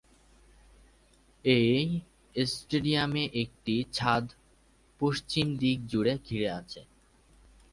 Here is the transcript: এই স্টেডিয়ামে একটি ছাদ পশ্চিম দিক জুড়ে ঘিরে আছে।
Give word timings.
এই 1.45 1.85
স্টেডিয়ামে 2.35 3.23
একটি 3.33 3.75
ছাদ 3.93 4.25
পশ্চিম 5.01 5.45
দিক 5.55 5.77
জুড়ে 5.87 6.13
ঘিরে 6.27 6.49
আছে। 6.51 6.81